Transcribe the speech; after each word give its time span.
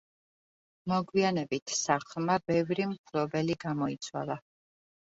მოგვიანებით 0.91 1.75
სახლმა 1.81 2.39
ბევრი 2.49 2.89
მფლობელი 2.95 3.59
გამოიცვალა. 3.69 4.43